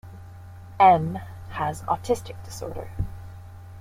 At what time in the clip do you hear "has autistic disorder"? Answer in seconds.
1.51-2.89